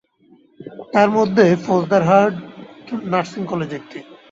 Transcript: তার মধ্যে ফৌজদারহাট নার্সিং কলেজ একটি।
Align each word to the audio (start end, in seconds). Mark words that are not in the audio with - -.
তার 0.93 1.09
মধ্যে 1.17 1.45
ফৌজদারহাট 1.65 2.33
নার্সিং 3.11 3.41
কলেজ 3.45 3.71
একটি। 3.79 3.99